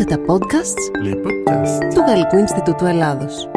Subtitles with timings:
[0.00, 1.94] Ακούτε τα podcasts Les podcasts.
[1.94, 3.48] του Γαλλικού Ινστιτούτου Ελλάδος.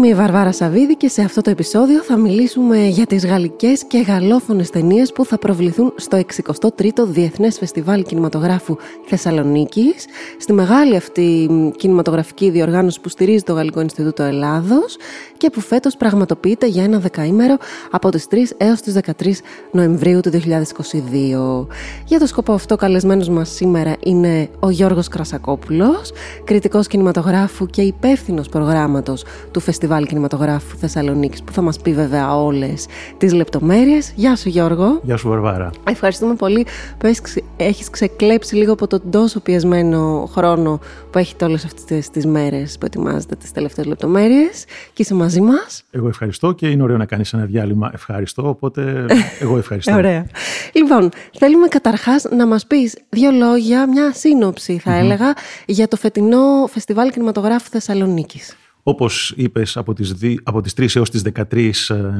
[0.00, 3.98] Είμαι η Βαρβάρα Σαββίδη και σε αυτό το επεισόδιο θα μιλήσουμε για τις γαλλικές και
[3.98, 8.76] γαλλόφωνες ταινίες που θα προβληθούν στο 63ο Διεθνές Φεστιβάλ Κινηματογράφου
[9.06, 10.06] Θεσσαλονίκης,
[10.38, 14.96] στη μεγάλη αυτή κινηματογραφική διοργάνωση που στηρίζει το Γαλλικό Ινστιτούτο Ελλάδος
[15.36, 17.56] και που φέτος πραγματοποιείται για ένα δεκαήμερο
[17.90, 19.30] από τις 3 έως τις 13
[19.72, 21.66] Νοεμβρίου του 2022.
[22.04, 26.12] Για το σκοπό αυτό καλεσμένος μας σήμερα είναι ο Γιώργος Κρασακόπουλος,
[26.44, 32.86] κριτικός κινηματογράφου και υπεύθυνος προγράμματος του Φεστιβάλ Κινηματογράφου Θεσσαλονίκης που θα μας πει βέβαια όλες
[33.18, 34.12] τις λεπτομέρειες.
[34.16, 35.00] Γεια σου Γιώργο.
[35.02, 35.70] Γεια σου Βαρβάρα.
[35.88, 36.66] Ευχαριστούμε πολύ
[36.98, 40.80] που έχεις, ξε- έχεις ξεκλέψει λίγο από τον τόσο πιεσμένο χρόνο
[41.10, 45.82] που έχετε όλες αυτές τις μέρες που ετοιμάζετε τις τελευταίες λεπτομέρειες και είσαι μαζί μας.
[45.90, 49.06] Εγώ ευχαριστώ και είναι ωραίο να κάνεις ένα διάλειμμα ευχαριστώ, οπότε
[49.40, 49.94] εγώ ευχαριστώ.
[50.00, 50.26] Ωραία.
[50.72, 55.32] Λοιπόν, θέλουμε καταρχάς να μας πεις δύο λόγια, μια σύνοψη θα έλεγα,
[55.66, 58.56] για το φετινό Φεστιβάλ Κινηματογράφου Θεσσαλονίκης.
[58.82, 61.70] Όπως είπες, από τις, δι- από τις 3 έως τις 13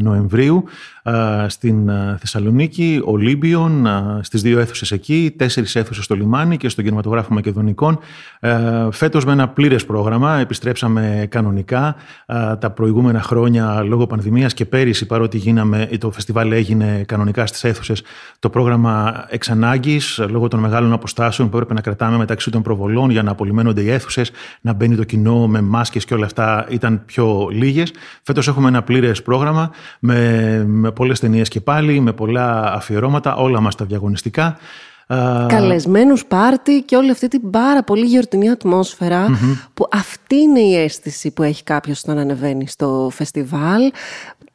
[0.01, 0.65] Νοεμβρίου
[1.03, 6.69] α, στην α, Θεσσαλονίκη, Ολύμπιον, α, στις δύο αίθουσες εκεί, τέσσερις αίθουσες στο λιμάνι και
[6.69, 7.99] στον κινηματογράφο Μακεδονικών.
[8.41, 8.59] Ε,
[8.91, 11.95] Φέτος με ένα πλήρες πρόγραμμα, επιστρέψαμε κανονικά
[12.27, 17.65] Α, τα προηγούμενα χρόνια λόγω πανδημίας και πέρυσι παρότι γίναμε, το φεστιβάλ έγινε κανονικά στις
[17.65, 18.03] αίθουσες,
[18.39, 23.11] το πρόγραμμα εξ ανάγκης, λόγω των μεγάλων αποστάσεων που έπρεπε να κρατάμε μεταξύ των προβολών
[23.11, 27.03] για να απολυμμένονται οι αίθουσες, να μπαίνει το κοινό με μάσκες και όλα αυτά ήταν
[27.07, 27.93] πιο λίγες.
[28.23, 29.71] Φέτος έχουμε ένα πλήρες πρόγραμμα
[30.01, 34.59] με, με πολλές ταινίες και πάλι, με πολλά αφιερώματα, όλα μας τα διαγωνιστικά.
[35.07, 39.27] Α, Καλεσμένους πάρτι και όλη αυτή την πάρα πολύ γιορτινή ατμόσφαιρα
[39.75, 43.93] που αυτή είναι η αίσθηση που έχει κάποιος όταν ανεβαίνει στο φεστιβάλ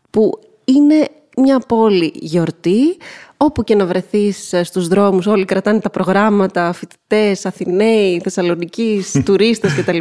[0.10, 2.98] που είναι μια πόλη γιορτή
[3.38, 9.76] όπου και να βρεθείς ε, στους δρόμους όλοι κρατάνε τα προγράμματα φοιτητές, Αθηναίοι, Θεσσαλονικείς, τουρίστες
[9.76, 9.98] κτλ.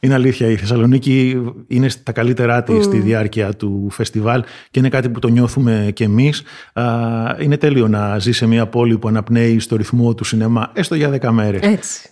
[0.00, 5.08] Είναι αλήθεια, η Θεσσαλονίκη είναι στα καλύτερά της στη διάρκεια του φεστιβάλ και είναι κάτι
[5.08, 6.42] που το νιώθουμε και εμείς.
[6.72, 6.84] Α,
[7.40, 11.08] Είναι τέλειο να ζεις σε μια πόλη που αναπνέει στο ρυθμό του σινεμά, έστω για
[11.08, 11.60] δέκα μέρες.
[11.62, 12.10] Έτσι.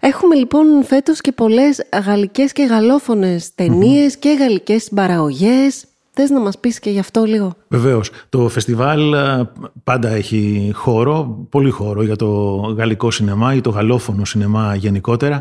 [0.00, 5.84] Έχουμε λοιπόν φέτος και πολλές γαλλικές και γαλλόφωνες ταινίες και γαλλικές συμπαραγωγές.
[6.16, 8.10] Θες να μας πεις και γι' αυτό λίγο; Βεβαίως.
[8.28, 9.52] Το φεστιβάλ α,
[9.84, 15.40] πάντα έχει χώρο, πολύ χώρο για το γαλλικό σινεμά ή το γαλλόφωνο σινεμά γενικότερα.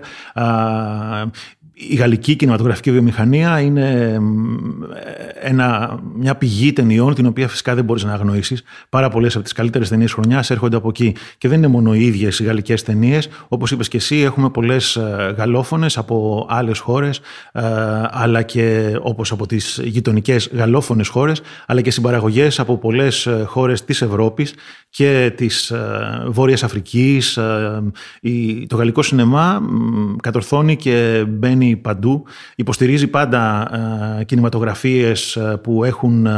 [1.75, 4.55] Α, Η γαλλική κινηματογραφική βιομηχανία είναι μ,
[5.41, 8.63] ένα, μια πηγή ταινιών την οποία φυσικά δεν μπορείς να αγνοήσεις.
[8.89, 11.15] Πάρα πολλές από τις καλύτερες ταινίες χρονιάς έρχονται από εκεί.
[11.37, 13.29] Και δεν είναι μόνο οι ίδιες οι γαλλικές ταινίες.
[13.47, 17.17] Όπως είπες και εσύ έχουμε πολλές ε, γαλλόφωνες από άλλες χώρες
[17.51, 17.61] ε,
[18.09, 23.83] αλλά και όπως από τις γειτονικές γαλλόφωνες χώρες αλλά και συμπαραγωγές από πολλές ε, χώρες
[23.85, 24.53] της Ευρώπης
[24.89, 27.37] και της ε, Βόρειας Αφρικής.
[27.37, 27.81] Ε,
[28.21, 32.23] η- Το γαλλικό σινεμά μ, κατορθώνει και μπαίνει παντού.
[32.55, 33.69] Υποστηρίζει πάντα
[34.19, 36.31] ε, κινηματογραφίες ε, που έχουν ε,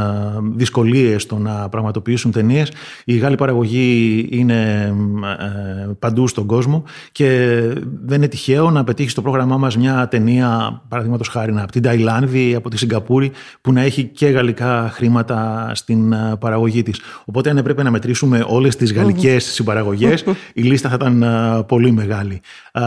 [0.54, 2.72] δυσκολίες στο να πραγματοποιήσουν ταινίες.
[3.04, 7.58] Η Γάλλη παραγωγή είναι μ, ε, παντού στον κόσμο και
[8.04, 12.54] δεν είναι τυχαίο να πετύχει στο πρόγραμμά μας μια ταινία, παραδείγματος χάρη, από την Ταϊλάνδη,
[12.54, 17.00] από τη Σιγκαπούρη, που να έχει και γαλλικά χρήματα στην ε, παραγωγή της.
[17.24, 21.90] Οπότε αν έπρεπε να μετρήσουμε όλες τις γαλλικές συμπαραγωγές, η λίστα θα ήταν ε, πολύ
[21.90, 22.40] μεγάλη.
[22.72, 22.82] Ε,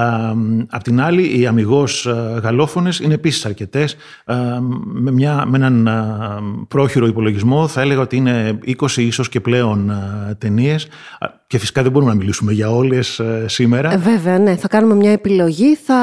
[0.69, 3.95] Απ' την άλλη, οι αμυγός ε, γαλλόφωνες είναι επίσης αρκετές.
[4.25, 4.35] Ε,
[4.83, 5.95] Με, μια, με έναν ε,
[6.67, 10.87] πρόχειρο υπολογισμό θα έλεγα ότι είναι 20 ίσως και πλέον ε, ταινίες.
[11.19, 13.91] Α, Και φυσικά δεν μπορούμε να μιλήσουμε για όλες ε, σήμερα.
[13.93, 14.55] Ε, βέβαια, ναι.
[14.55, 15.75] Θα κάνουμε μια επιλογή.
[15.75, 16.01] Θα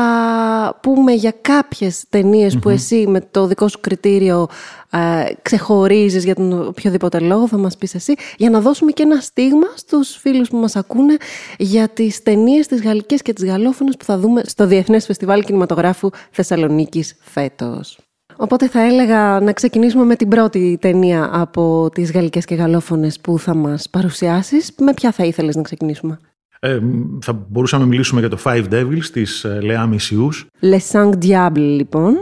[0.82, 4.48] πούμε για κάποιες ταινίες που εσύ με το δικό σου κριτήριο
[4.90, 9.20] ε, ξεχωρίζεις για τον οποιοδήποτε λόγο, θα μας πεις εσύ, για να δώσουμε και ένα
[9.20, 11.16] στίγμα στους φίλους που μας ακούνε
[11.58, 16.10] για τις ταινίες τις γαλλικές και τις γαλλόφωνες που θα δούμε στο Διεθνές Φεστιβάλ Κινηματογράφου
[16.30, 18.05] Θεσσαλονίκης φέτος.
[18.36, 23.38] Οπότε θα έλεγα να ξεκινήσουμε με την πρώτη ταινία από τις γαλλικές και γαλλόφωνες που
[23.38, 24.74] θα μας παρουσιάσεις.
[24.78, 26.18] Με ποια θα ήθελες να ξεκινήσουμε;
[26.60, 26.78] Ε,
[27.22, 30.46] θα μπορούσαμε να μιλήσουμε για το Five Devils της ε, Λεά Μισιούς.
[30.60, 32.14] Les Cinq Diables, λοιπόν.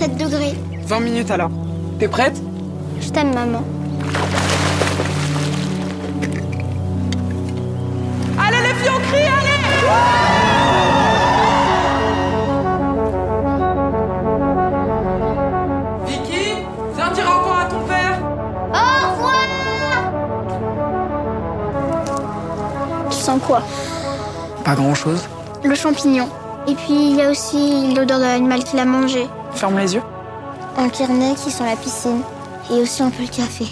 [0.00, 0.54] 7 degrés.
[0.88, 1.50] 20 minutes alors.
[1.98, 2.36] T'es prête;
[3.04, 3.62] Je t'aime, maman.
[8.44, 10.39] Allez les filles, on crie, allez Vicky,
[23.40, 23.62] quoi
[24.64, 25.28] Pas grand chose.
[25.64, 26.28] Le champignon.
[26.68, 29.26] Et puis il y a aussi l'odeur de l'animal qui l'a mangé.
[29.52, 30.02] Ferme les yeux.
[30.76, 32.22] Un carnet qui sont la piscine.
[32.70, 33.66] Et aussi un peu le café.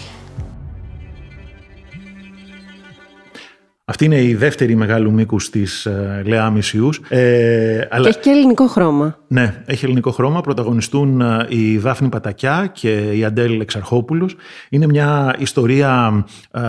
[4.01, 7.01] Αυτή είναι η δεύτερη μεγάλου μήκους της ε, Λεά Μισιούς.
[7.09, 8.03] Ε, αλλά...
[8.03, 9.19] Και έχει και ελληνικό χρώμα.
[9.29, 10.41] Ναι, έχει ελληνικό χρώμα.
[10.41, 14.37] Πρωταγωνιστούν ε, η Δάφνη Πατακιά και η Αντέλ Εξαρχόπουλος.
[14.69, 16.61] Είναι μια ιστορία ε,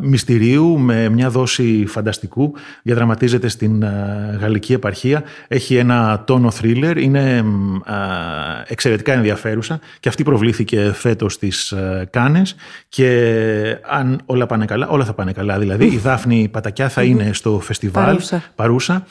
[0.00, 2.52] μυστηρίου με μια δόση φανταστικού.
[2.82, 5.22] Διαδραματίζεται στην ε, γαλλική επαρχία.
[5.48, 6.96] Έχει ένα τόνο θρίλερ.
[6.96, 7.42] Είναι ε,
[8.66, 9.80] εξαιρετικά ενδιαφέρουσα.
[10.00, 11.74] Και αυτή προβλήθηκε φέτος στις
[12.10, 12.54] Κάνες.
[12.88, 13.36] Και
[13.90, 15.58] αν όλα πάνε καλά, όλα θα πάνε καλά.
[15.58, 19.06] Δηλαδή η Δάφνη Πατακιά θα είναι στο φεστιβάλ παρούσα, παρούσα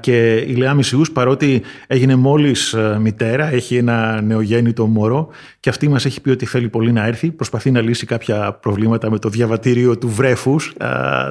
[0.00, 5.28] και η Λεά Μισιούς παρότι έγινε μόλις μητέρα, έχει ένα νεογέννητο μωρό
[5.60, 9.10] και αυτή μας έχει πει ότι θέλει πολύ να έρθει, προσπαθεί να λύσει κάποια προβλήματα
[9.10, 10.72] με το διαβατήριο του βρέφους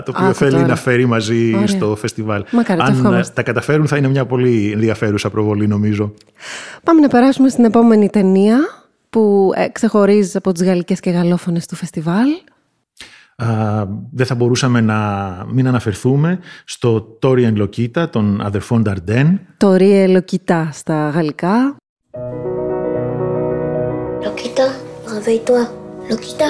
[0.05, 1.67] το οποίο θέλει να φέρει μαζί Ωραία.
[1.67, 2.43] στο φεστιβάλ.
[2.51, 6.13] Μακάρι, Αν τα καταφέρουν θα είναι μια πολύ ενδιαφέρουσα προβολή νομίζω.
[6.83, 8.57] Πάμε να περάσουμε στην επόμενη ταινία
[9.09, 12.27] που ε, ξεχωρίζει από τις γαλλικές και γαλλόφωνες του φεστιβάλ
[14.12, 14.98] δεν θα μπορούσαμε να
[15.48, 19.34] μην αναφερθούμε στο Tori and Lokita των αδερφών Dardenne.
[19.64, 21.76] Tori and Lokita στα γαλλικά.
[24.24, 24.66] Lokita,
[25.14, 25.62] réveille-toi.
[26.10, 26.48] Lokita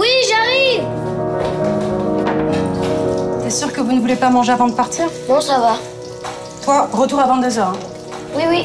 [0.00, 0.84] Oui, j'arrive
[3.42, 5.74] T'es sûr que vous ne voulez pas manger avant de partir Non, ça va.
[6.64, 7.78] Toi, retour avant deux heures.
[8.36, 8.62] Oui, oui.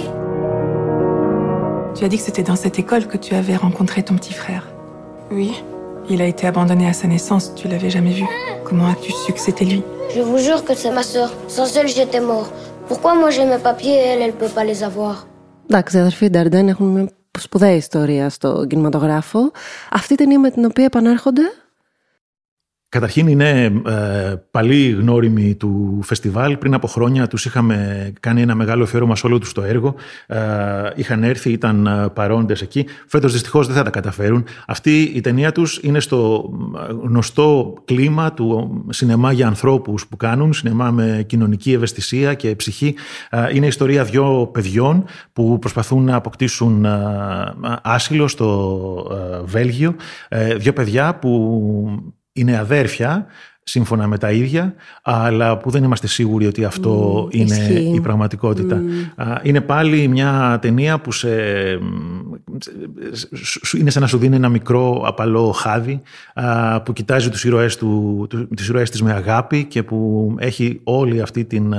[1.96, 4.64] Tu as dit que c'était dans cette école que tu avais rencontré ton petit frère.
[5.32, 5.52] Oui.
[6.10, 8.26] Il a été abandonné à sa naissance, tu l'avais jamais vu.
[8.66, 9.82] Comment as-tu su que c'était lui
[10.16, 11.30] Je vous jure que c'est ma sœur.
[11.48, 12.50] Sans elle, j'étais mort.
[12.88, 15.16] Pourquoi moi j'ai mes papiers et elle, elle peut pas les avoir
[15.70, 19.52] Εντάξει, αδερφοί Νταρντέν έχουν μια σπουδαία ιστορία στο κινηματογράφο.
[19.92, 21.42] Αυτή η ταινία με την οποία επανέρχονται
[22.97, 26.57] Καταρχήν είναι ε, παλιοί γνώριμοι του φεστιβάλ.
[26.57, 29.95] Πριν από χρόνια τους είχαμε κάνει ένα μεγάλο αφιέρωμα σε όλο τους το έργο.
[30.27, 30.39] Ε,
[30.95, 32.87] είχαν έρθει, ήταν ε, παρόντες εκεί.
[33.07, 34.45] Φέτος δυστυχώς δεν θα τα καταφέρουν.
[34.67, 36.51] Αυτή η ταινία τους είναι στο
[36.89, 40.53] ε, γνωστό κλίμα του σινεμά για ανθρώπους που κάνουν.
[40.53, 42.95] Σινεμά με κοινωνική ευαισθησία και ψυχή.
[43.31, 46.91] Ε, είναι η ιστορία δυο παιδιών που προσπαθούν να αποκτήσουν ε,
[47.83, 49.95] άσυλο στο Βέλγιο.
[50.57, 53.27] Δύο παιδιά που είναι αδέρφια
[53.69, 57.57] σύμφωνα με τα ίδια, αλλά που δεν είμαστε σίγουροι ότι αυτό mm, είναι
[57.95, 58.83] η πραγματικότητα.
[58.83, 59.39] Mm.
[59.43, 61.29] Είναι πάλι μια ταινία που σε,
[63.79, 66.01] είναι σαν να σου δίνει ένα μικρό απαλό χάδι
[66.85, 68.27] που κοιτάζει τους ήρωές, του,
[68.57, 71.75] τους ήρωές της με αγάπη και που έχει όλη αυτή την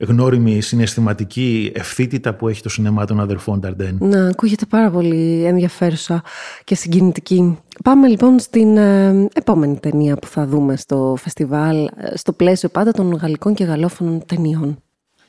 [0.00, 3.96] γνώριμη συναισθηματική ευθύτητα που έχει το σινεμά των αδερφών Νταρντέν.
[4.00, 6.22] Να, ακούγεται πάρα πολύ ενδιαφέρουσα
[6.64, 7.58] και συγκινητική.
[7.84, 12.92] Πάμε λοιπόν στην ε, επόμενη ταινία που θα δούμε στο φεστιβάλ, ε, στο πλαίσιο πάντα
[12.92, 14.82] των γαλλικών και γαλλόφωνων ταινιών.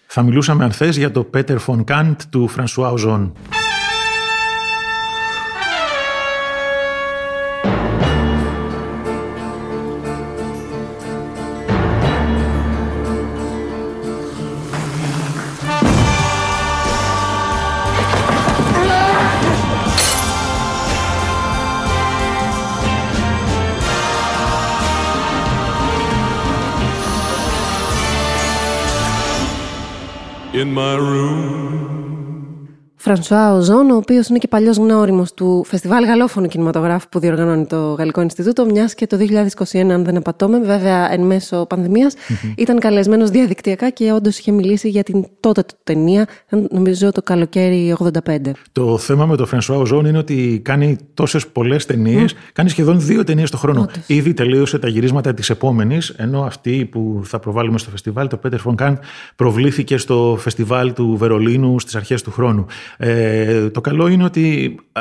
[0.07, 3.33] Θα μιλούσαμε αν θες για το Πέτερ Φον Κάντ του Φρανσουά Οζόν.
[30.53, 32.22] In my room.
[33.05, 37.93] Φρανσουά Οζόν, ο οποίος είναι και παλιός γνώριμος του Φεστιβάλ Γαλλόφωνου Κινηματογράφου που διοργανώνει το
[37.93, 39.17] Γαλλικό Ινστιτούτο, μιας και το
[39.71, 41.67] 2021, αν δεν απατώμε, βέβαια εν μέσω
[42.55, 46.27] ήταν καλεσμένος διαδικτυακά και όντως είχε μιλήσει για την τότε του ταινία,
[46.69, 47.95] νομίζω το καλοκαίρι
[48.25, 48.51] 85.
[48.71, 53.23] Το θέμα με τον Φρανσουά Οζόν είναι ότι κάνει τόσες πολλές ταινίες, κάνει σχεδόν δύο
[53.23, 53.81] ταινίες το χρόνο.
[53.81, 53.95] Όντως.
[54.07, 58.59] Ήδη τελείωσε τα γυρίσματα της επόμενης, ενώ αυτή που θα προβάλλουμε στο φεστιβάλ, το Πέτερ
[58.59, 58.99] Φονκάν,
[59.35, 62.65] προβλήθηκε στο φεστιβάλ του Βερολίνου στις αρχές του χρόνου.
[62.97, 64.92] Ε, το καλό είναι ότι ε,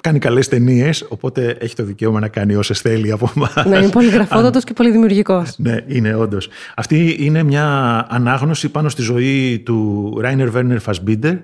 [0.00, 3.54] κάνει καλές ταινίες, οπότε έχει το δικαίωμα να κάνει όσε θέλει από εμάς.
[3.66, 5.54] Ναι, είναι πολύ γραφόδοτος και πολύ δημιουργικός.
[5.56, 6.48] Ναι, είναι όντως.
[6.76, 7.66] Αυτή είναι μια
[8.10, 11.34] ανάγνωση πάνω στη ζωή του Ράινερ Βέρνερ Φασμπίντερ,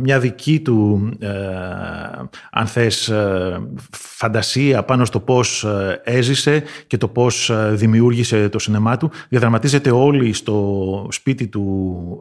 [0.00, 1.28] μια δική του, ε,
[2.50, 5.66] αν θες, ε, φαντασία πάνω στο πώς
[6.04, 9.10] έζησε και το πώς δημιούργησε το σινεμά του.
[9.28, 12.18] Διαδραματίζεται όλη στο σπίτι του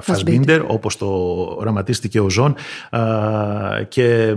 [0.00, 1.06] Φασμπίντερ, όπως το
[1.58, 2.54] οραματίζει και ο Ζων
[3.96, 4.36] και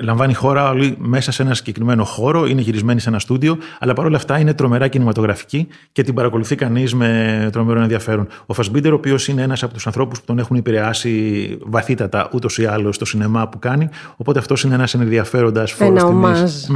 [0.00, 4.16] λαμβάνει χώρα όλη μέσα σε ένα συγκεκριμένο χώρο, είναι γυρισμένη σε ένα στούντιο, αλλά παρόλα
[4.16, 8.26] αυτά είναι τρομερά κινηματογραφική και την παρακολουθεί κανείς με τρομερό ενδιαφέρον.
[8.46, 12.58] Ο Φασμπίντερ, ο οποίος είναι ένας από τους ανθρώπους που τον έχουν επηρεάσει βαθύτατα ούτως
[12.58, 16.70] ή άλλως στο σινεμά που κάνει, οπότε αυτός είναι ένας ενδιαφέροντας φόρος τιμής.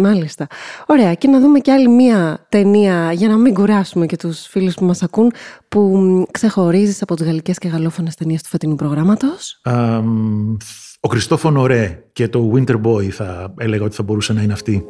[0.00, 0.46] μάλιστα.
[0.86, 4.74] Ωραία, και να δούμε και άλλη μία ταινία για να μην κουράσουμε και τους φίλους
[4.74, 5.32] που μας ακούν,
[5.68, 9.60] που ξεχωρίζεις από τις γαλλικές και γαλλόφωνες ταινίες του φετινού προγράμματος.
[10.99, 14.85] Ο Κριστόφο Νορέ και το Winter Boy θα έλεγα ότι θα μπορούσε να είναι αυτή.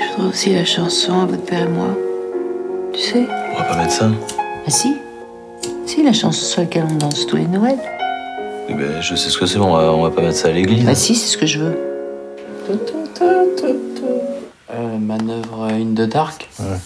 [0.00, 1.90] Je voudrais aussi la chanson à votre père et moi.
[2.94, 4.06] Tu sais On va pas mettre ça.
[4.66, 4.90] Ah si
[5.90, 7.82] Si, la chanson sur laquelle on danse tous les Noëls.
[8.70, 10.52] Eh ben, je sais ce que c'est, on va, on va pas mettre ça à
[10.58, 10.84] l'église.
[10.92, 11.76] Ah si, c'est ce que je veux.
[14.70, 16.76] Euh, manœuvre une de Dark Ouais.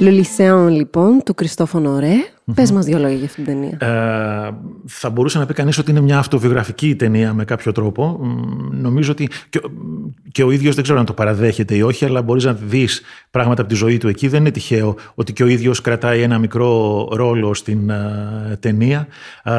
[0.00, 2.14] Le Lycéen, λοιπόν, του Κριστόφο Νορέ.
[2.54, 3.76] Πες μας δύο λόγια για αυτήν την ταινία.
[4.46, 4.50] Ε,
[4.86, 8.18] θα μπορούσε να πει κανείς ότι είναι μια αυτοβιογραφική ταινία με κάποιο τρόπο.
[8.22, 9.70] Μ, Νομίζω ότι και, ο-
[10.32, 13.60] και ο ίδιος δεν ξέρω αν το παραδέχεται ή όχι, αλλά μπορείς να δεις πράγματα
[13.62, 14.28] από τη ζωή του εκεί.
[14.28, 19.06] Δεν είναι τυχαίο ότι και ο ίδιος κρατάει ένα μικρό ρόλο στην ε, ταινία.
[19.44, 19.52] Ε,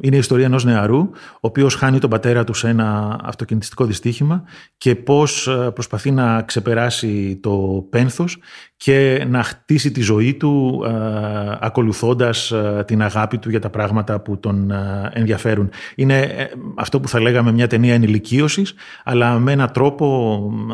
[0.00, 1.10] είναι η ιστορία ενός νεαρού, ο
[1.40, 4.42] οποίος χάνει τον πατέρα του σε ένα αυτοκινητιστικό δυστύχημα
[4.78, 8.38] και πώς ε, προσπαθεί να ξεπεράσει το πένθος
[8.76, 14.20] και να χτίσει τη ζωή του ε, ακολουθώντας ε, την αγάπη του για τα πράγματα
[14.20, 15.70] που τον ε, ενδιαφέρουν.
[15.94, 18.74] Είναι ε, αυτό που θα λέγαμε μια ταινία ενηλικίωσης,
[19.04, 20.06] αλλά με έναν τρόπο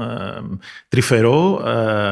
[0.01, 0.41] ε,
[0.89, 1.63] τρυφερό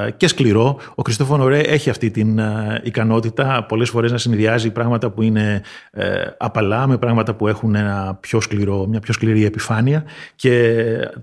[0.07, 0.79] ε, και σκληρό.
[0.95, 5.63] Ο Κριστόφο Νορέ έχει αυτή την ε, ικανότητα πολλές φορές να συνδυάζει πράγματα που είναι
[5.91, 10.05] ε, απαλά με πράγματα που έχουν ένα πιο σκληρό, μια πιο σκληρή επιφάνεια
[10.35, 10.75] και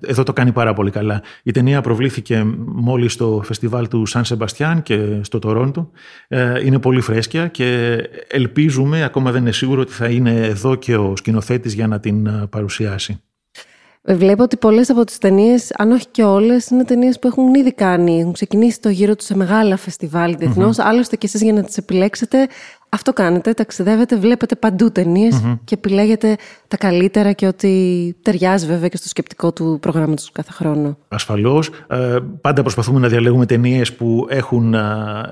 [0.05, 1.21] εδώ το κάνει πάρα πολύ καλά.
[1.43, 5.91] Η ταινία προβλήθηκε μόλις στο φεστιβάλ του Σαν Σεμπαστιάν και στο Τορόντο.
[6.27, 10.95] Ε, Είναι πολύ φρέσκια και ελπίζουμε, ακόμα δεν είναι σίγουρο ότι θα είναι εδώ και
[10.95, 13.21] ο σκηνοθέτης για να την ε, παρουσιάσει.
[14.03, 17.73] Βλέπω ότι πολλές από τις ταινίες, αν όχι και όλες, είναι ταινίες που έχουν ήδη
[17.73, 18.19] κάνει.
[18.19, 20.79] Έχουν ξεκινήσει το γύρο τους σε μεγάλα φεστιβάλ διεθνώς.
[20.79, 22.47] Άλλωστε και εσείς για να τις επιλέξετε,
[22.89, 23.53] αυτό κάνετε.
[23.53, 26.35] Ταξιδεύετε, βλέπετε παντού ταινίες και επιλέγετε
[26.67, 30.97] τα καλύτερα και ότι ταιριάζει βέβαια και στο σκεπτικό του προγράμματος του κάθε χρόνο.
[31.07, 31.69] Ασφαλώς.
[31.87, 34.81] Ε, πάντα προσπαθούμε να διαλέγουμε ταινίες που έχουν ε,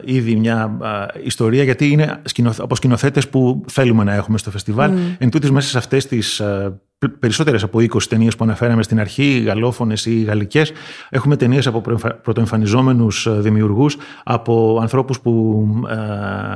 [0.03, 0.77] ήδη μια
[1.15, 4.91] ε, ιστορία, γιατί είναι σκηνοθε- από σκηνοθέτες που θέλουμε να έχουμε στο φεστιβάλ.
[5.17, 6.87] Εν τούτης, μέσα σε αυτές τις ε, π-
[7.19, 10.71] περισσότερες από 20 ταινίες που αναφέραμε στην αρχή, γαλλόφωνες ή γαλλικές,
[11.09, 15.95] έχουμε ταινίες από προεμφα- πρωτοεμφανιζόμενους ε, δημιουργούς, από ανθρώπους που ε,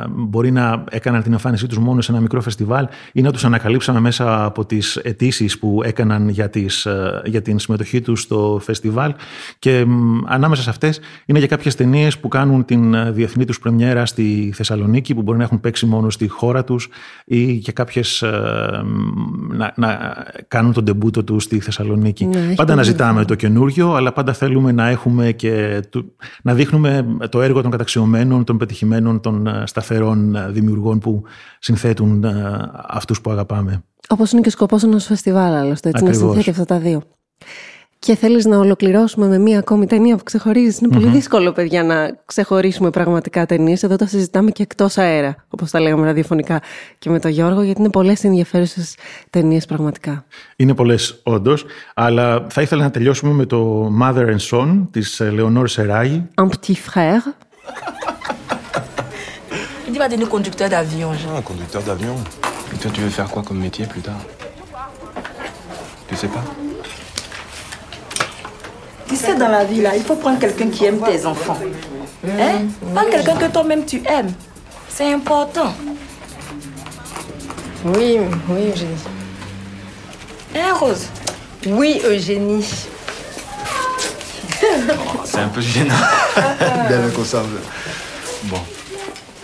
[0.10, 4.00] μπορεί να έκαναν την εμφάνισή τους μόνο σε ένα μικρό φεστιβάλ ή να τους ανακαλύψαμε
[4.00, 9.14] μέσα από τις αιτήσεις που έκαναν για, τις, ε, για την συμμετοχή τους στο φεστιβάλ.
[9.60, 13.60] Και μ, ανάμεσα σε αυτές είναι και κάποιες ταινίες που κάνουν την ε, διεθνή τους
[13.60, 16.90] πρεμιέρα στη Θεσσαλονίκη που μπορεί να έχουν παίξει μόνο στη χώρα τους
[17.26, 19.90] ή και κάποιες ε, μ, να, να
[20.48, 22.26] κάνουν τον τεμπούτο τους στη Θεσσαλονίκη.
[22.26, 23.28] Ναι, έχει πάντα πολύ να ζητάμε ενδιαφέρον.
[23.28, 28.44] το καινούριο, αλλά πάντα θέλουμε να έχουμε και του- να δείχνουμε το έργο των καταξιωμένων,
[28.44, 31.24] των πετυχημένων, των ε, σταθερών ε, δημιουργών που
[31.60, 33.84] συνθέτουν ε, αυτούς που αγαπάμε.
[34.10, 35.90] Όπως είναι και ο σκοπός ενός φεστιβάλ, άλλωστε.
[35.90, 36.34] Έτσι, να Ακριβώς.
[36.34, 37.02] συνθέτει αυτά τα δύο.
[38.06, 40.80] Και θέλεις να ολοκληρώσουμε με μία ακόμη ταινία που ξεχωρίζεις.
[40.80, 43.84] Είναι πολύ δύσκολο, παιδιά, να ξεχωρίσουμε πραγματικά ταινίες.
[43.84, 46.62] Εδώ τα συζητάμε και εκτός αέρα, όπως τα λέγαμε ραδιοφωνικά
[47.00, 48.96] και με τον Γιώργο, γιατί είναι πολλές ενδιαφέρουσες
[49.30, 50.26] ταινίες πραγματικά.
[50.56, 55.30] Είναι πολλές όντως, αλλά θα ήθελα να τελειώσουμε με το Mother and Son της ε,
[55.30, 56.28] Λεωνόρ Σεράγη.
[56.42, 57.24] Un petit frère.
[59.92, 61.10] Il va devenir conducteur d'avion.
[61.22, 61.36] genre.
[61.38, 62.16] Ah, conducteur d'avion.
[62.74, 64.22] Et toi, tu veux faire quoi comme métier plus tard;
[66.08, 66.44] Tu sais pas;
[69.12, 71.58] Tu sais, dans la vie, là, il faut prendre quelqu'un qui aime tes enfants.
[72.26, 72.62] Hein?
[72.96, 74.32] Pas quelqu'un que toi-même tu aimes.
[74.88, 75.74] C'est important.
[77.84, 79.04] Oui, oui, Eugénie.
[80.56, 81.08] Hein, Rose?
[81.68, 82.66] Oui, Eugénie.
[85.26, 85.94] C'est un peu gênant.
[86.88, 87.60] Bien qu'on savent.
[88.44, 88.62] Bon.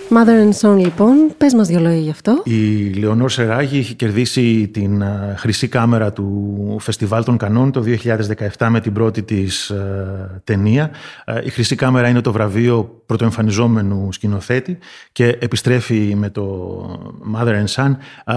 [0.10, 1.16] Mother and Son, λοιπόν.
[1.38, 2.42] Πες μας δύο λόγια γι' αυτό.
[2.44, 7.84] Η Λεωνόρ Σεράγη είχε κερδίσει την ε, χρυσή κάμερα του Φεστιβάλ των Κανών το
[8.58, 10.92] 2017 με την πρώτη της ε, ταινία.
[11.26, 14.78] Ε, Η χρυσή κάμερα είναι το βραβείο πρωτοεμφανιζόμενου σκηνοθέτη
[15.12, 16.46] και επιστρέφει με το
[17.36, 17.96] Mother and Son.
[18.26, 18.36] Α,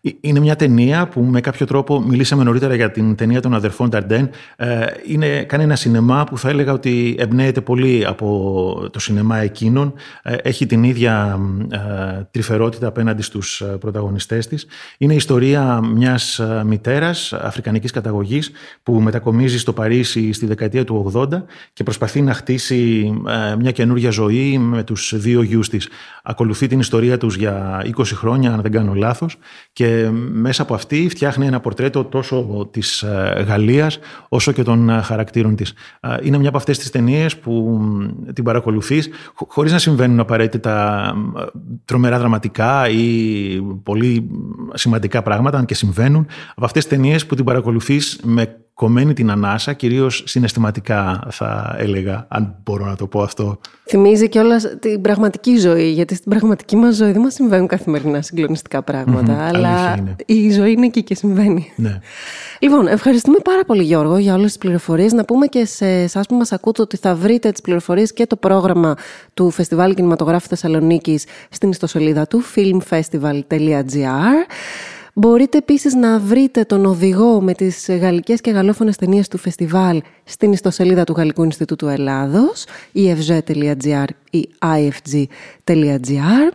[0.00, 3.88] ε, Είναι μια ταινία που με κάποιο τρόπο μιλήσαμε νωρίτερα για την ταινία των αδερφών
[3.88, 4.30] Νταρντέν.
[4.56, 9.92] Ε, Είναι, κάνει ένα σινεμά που θα έλεγα ότι εμπνέεται πολύ από το σινεμά εκείνων.
[10.22, 11.78] Ε, Έχει την ίδια ε,
[12.30, 14.66] τρυφερότητα απέναντι στους ε, πρωταγωνιστές της.
[14.98, 18.50] Είναι η ιστορία μιας ε, μητέρας αφρικανικής καταγωγής
[18.82, 21.28] που μετακομίζει στο Παρίσι στη δεκαετία του 80
[21.72, 23.12] και προσπαθεί να χτίσει
[23.52, 25.88] ε, μια καινούργια ζωή με τους δύο γιους της.
[26.22, 29.38] Ακολουθεί την ιστορία τους για 20 χρόνια, αν δεν κάνω λάθος,
[29.72, 33.98] και μέσα από αυτή φτιάχνει ένα πορτρέτο τόσο της ε, Γαλλίας
[34.28, 35.72] όσο και των ε, χαρακτήρων της.
[36.00, 40.20] Ε, Είναι μια από αυτές τις ταινίες που μ, την παρακολουθείς χω- χωρίς να συμβαίνουν
[40.20, 40.85] απαραίτητα
[41.84, 44.30] τρομερά δραματικά ή πολύ
[44.74, 49.30] σημαντικά πράγματα, αν και συμβαίνουν, από αυτές τις ταινίες που την παρακολουθείς με κομμένη την
[49.30, 53.58] ανάσα, κυρίως συναισθηματικά θα έλεγα, αν μπορώ να το πω αυτό.
[53.84, 58.84] Θυμίζει κιόλας την πραγματική ζωή, γιατί στην πραγματική μας ζωή δεν μας συμβαίνουν καθημερινά συγκλονιστικά
[59.26, 61.72] αλλά η ζωή είναι εκεί και συμβαίνει.
[61.76, 62.00] Ναι.
[62.58, 65.12] Λοιπόν, ευχαριστούμε πάρα πολύ Γιώργο για όλες τις πληροφορίες.
[65.12, 68.36] Να πούμε και σε εσάς που μας ακούτε ότι θα βρείτε τις πληροφορίες και το
[68.36, 68.94] πρόγραμμα
[69.34, 74.46] του Φεστιβάλ Κινηματογράφου Θεσσαλονίκης στην ιστοσελίδα του filmfestival.gr.
[75.18, 80.52] Μπορείτε επίσης να βρείτε τον οδηγό με τις γαλλικές και γαλλόφωνες ταινίες του φεστιβάλ στην
[80.52, 86.52] ιστοσελίδα του Γαλλικού Ινστιτούτου Ελλάδος, ifg.gr ή ifg.gr.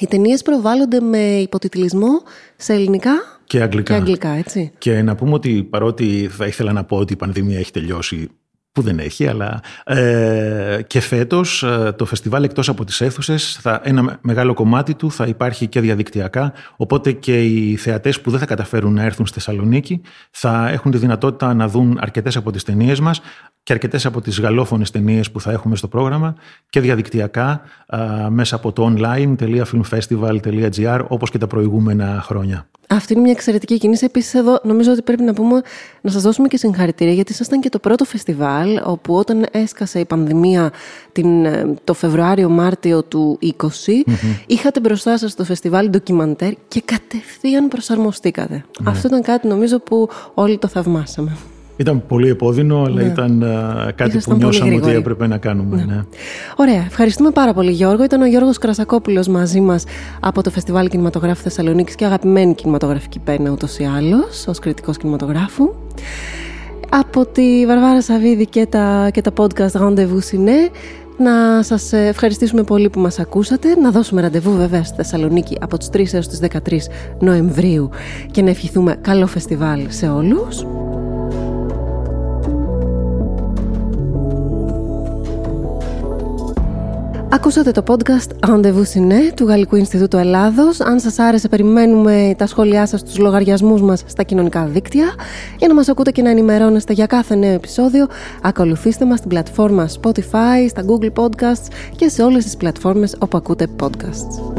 [0.00, 2.22] Οι ταινίες προβάλλονται με υποτιτλισμό
[2.56, 3.12] σε ελληνικά
[3.44, 3.94] και αγγλικά.
[3.94, 4.72] Και αγγλικά, έτσι.
[4.78, 8.28] Και να πούμε ότι παρότι θα ήθελα να πω ότι η πανδημία έχει τελειώσει
[8.72, 13.80] που δεν έχει, αλλά ε, και φέτος ε, το φεστιβάλ εκτός από τις αίθουσες, θα,
[13.84, 18.46] ένα μεγάλο κομμάτι του θα υπάρχει και διαδικτυακά, οπότε και οι θεατές που δεν θα
[18.46, 20.00] καταφέρουν να έρθουν στη Θεσσαλονίκη
[20.30, 23.20] θα έχουν τη δυνατότητα να δουν αρκετές από τις ταινίες μας
[23.62, 26.34] και αρκετές από τις γαλλόφωνες ταινίες που θα έχουμε στο πρόγραμμα
[26.68, 27.60] και διαδικτυακά
[28.28, 32.66] μέσα από το online.filmfestival.gr όπως και τα προηγούμενα χρόνια.
[32.94, 34.04] Αυτή είναι μια εξαιρετική κίνηση.
[34.04, 35.62] Επίσης, εδώ νομίζω ότι πρέπει να πούμε
[36.00, 40.04] να σας δώσουμε και συγχαρητήρια, γιατί ήσασταν και το πρώτο φεστιβάλ όπου όταν έσκασε η
[40.04, 40.72] πανδημία
[41.12, 44.04] την, ε, το Φεβρουάριο-Μάρτιο του 20,
[44.46, 48.54] είχατε μπροστά σας το φεστιβάλ ντοκιμαντέρ και κατευθείαν προσαρμοστήκατε.
[48.54, 48.90] Ναι.
[48.90, 51.36] Αυτό ήταν κάτι νομίζω που όλοι το θαυμάσαμε.
[51.82, 53.08] Ήταν πολύ επώδυνο, αλλά ναι.
[53.08, 53.44] ήταν
[53.94, 55.76] κάτι που νιώσαμε ότι έπρεπε να κάνουμε.
[55.76, 55.94] Ναι.
[55.94, 56.02] ναι.
[56.56, 56.84] Ωραία.
[56.86, 58.04] Ευχαριστούμε πάρα πολύ, Γιώργο.
[58.04, 59.84] Ήταν ο Γιώργος Κρασακόπουλος μαζί μας
[60.20, 65.74] από το Φεστιβάλ Κινηματογράφου Θεσσαλονίκης και αγαπημένη κινηματογραφική πένα ούτως ή άλλως, ως κριτικός κινηματογράφου.
[66.90, 70.70] Από τη Βαρβάρα Σαββίδη και τα, και τα podcast Rendezvous Ciné,
[71.18, 75.88] να σας ευχαριστήσουμε πολύ που μας ακούσατε, να δώσουμε ραντεβού βέβαια στη Θεσσαλονίκη από τις
[75.92, 76.76] 3 έως τις 13
[77.20, 77.90] Νοεμβρίου
[78.30, 80.64] και να ευχηθούμε καλό φεστιβάλ σε όλους.
[87.34, 90.80] Ακούσατε το podcast Rendezvous Ciné του Γαλλικού Ινστιτούτου Ελλάδος.
[90.80, 95.14] Αν σας άρεσε, περιμένουμε τα σχόλιά σας στους λογαριασμούς μας στα κοινωνικά δίκτυα.
[95.58, 98.06] Για να μας ακούτε και να ενημερώνεστε για κάθε νέο επεισόδιο,
[98.42, 103.66] ακολουθήστε μας στην πλατφόρμα Spotify, στα Google Podcasts και σε όλες τις πλατφόρμες όπου ακούτε
[103.80, 104.52] podcasts.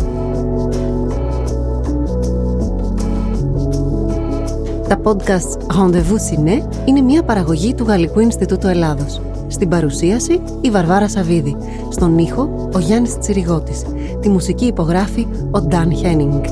[4.88, 9.22] Τα podcasts Rendezvous Ciné είναι μια παραγωγή του Γαλλικού Ινστιτούτου Ελλάδος.
[9.54, 11.56] Στην παρουσίαση η Βαρβάρα Σαβίδη.
[11.90, 13.84] Στον ήχο ο Γιάννης Τσιριγώτης.
[14.20, 16.44] Τη μουσική υπογράφει ο Νταν Χένινγκ.